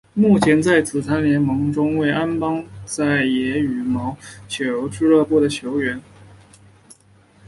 [0.15, 6.01] 目前在紫盟联赛中为安邦再也羽毛球俱乐部的球员。